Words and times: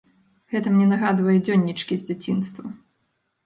Гэта 0.53 0.71
мне 0.77 0.87
нагадвае 0.93 1.37
дзённічкі 1.49 1.93
з 2.03 2.11
дзяцінства. 2.11 2.67